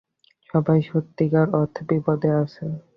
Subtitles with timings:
[0.49, 2.63] সবাই সত্যিকার অর্থে বিপদে আছে।